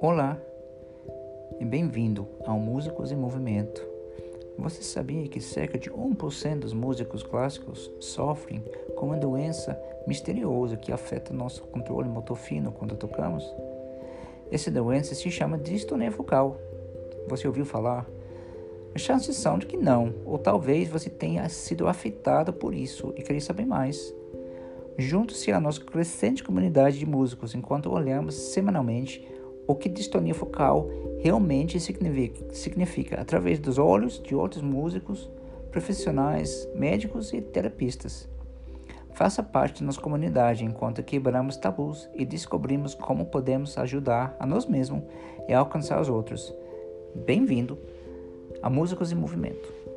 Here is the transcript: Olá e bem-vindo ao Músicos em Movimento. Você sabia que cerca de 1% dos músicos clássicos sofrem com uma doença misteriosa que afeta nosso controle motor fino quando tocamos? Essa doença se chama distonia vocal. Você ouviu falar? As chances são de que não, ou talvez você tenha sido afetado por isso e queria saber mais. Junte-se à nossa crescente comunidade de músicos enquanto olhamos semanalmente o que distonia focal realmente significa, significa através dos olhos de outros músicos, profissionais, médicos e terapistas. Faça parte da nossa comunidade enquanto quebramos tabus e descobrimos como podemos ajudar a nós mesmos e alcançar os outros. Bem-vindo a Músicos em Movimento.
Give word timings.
Olá 0.00 0.38
e 1.58 1.64
bem-vindo 1.64 2.28
ao 2.46 2.56
Músicos 2.56 3.10
em 3.10 3.16
Movimento. 3.16 3.84
Você 4.56 4.80
sabia 4.80 5.26
que 5.26 5.40
cerca 5.40 5.76
de 5.76 5.90
1% 5.90 6.60
dos 6.60 6.72
músicos 6.72 7.24
clássicos 7.24 7.90
sofrem 7.98 8.62
com 8.94 9.06
uma 9.06 9.16
doença 9.16 9.76
misteriosa 10.06 10.76
que 10.76 10.92
afeta 10.92 11.34
nosso 11.34 11.64
controle 11.64 12.08
motor 12.08 12.36
fino 12.36 12.70
quando 12.70 12.94
tocamos? 12.94 13.44
Essa 14.52 14.70
doença 14.70 15.16
se 15.16 15.28
chama 15.32 15.58
distonia 15.58 16.12
vocal. 16.12 16.56
Você 17.26 17.48
ouviu 17.48 17.64
falar? 17.64 18.06
As 18.94 19.02
chances 19.02 19.34
são 19.34 19.58
de 19.58 19.66
que 19.66 19.76
não, 19.76 20.14
ou 20.24 20.38
talvez 20.38 20.88
você 20.88 21.10
tenha 21.10 21.48
sido 21.48 21.88
afetado 21.88 22.52
por 22.52 22.72
isso 22.72 23.12
e 23.16 23.22
queria 23.22 23.40
saber 23.40 23.66
mais. 23.66 24.14
Junte-se 24.96 25.50
à 25.50 25.58
nossa 25.58 25.80
crescente 25.80 26.44
comunidade 26.44 27.00
de 27.00 27.06
músicos 27.06 27.52
enquanto 27.52 27.90
olhamos 27.92 28.34
semanalmente 28.34 29.26
o 29.68 29.74
que 29.74 29.88
distonia 29.88 30.34
focal 30.34 30.88
realmente 31.20 31.78
significa, 31.78 32.54
significa 32.54 33.20
através 33.20 33.58
dos 33.58 33.76
olhos 33.78 34.18
de 34.18 34.34
outros 34.34 34.62
músicos, 34.62 35.30
profissionais, 35.70 36.66
médicos 36.74 37.34
e 37.34 37.42
terapistas. 37.42 38.26
Faça 39.12 39.42
parte 39.42 39.80
da 39.80 39.86
nossa 39.86 40.00
comunidade 40.00 40.64
enquanto 40.64 41.02
quebramos 41.02 41.56
tabus 41.58 42.08
e 42.14 42.24
descobrimos 42.24 42.94
como 42.94 43.26
podemos 43.26 43.76
ajudar 43.76 44.34
a 44.40 44.46
nós 44.46 44.64
mesmos 44.64 45.02
e 45.46 45.52
alcançar 45.52 46.00
os 46.00 46.08
outros. 46.08 46.54
Bem-vindo 47.14 47.78
a 48.62 48.70
Músicos 48.70 49.12
em 49.12 49.16
Movimento. 49.16 49.87